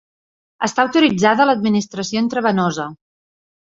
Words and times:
Està 0.67 0.85
autoritzada 0.85 1.49
l'administració 1.51 2.27
intravenosa. 2.27 2.93